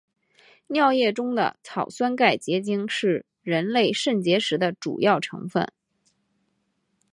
[0.65, 5.71] 尿液中的草酸钙结晶是人类肾结石的主要成分。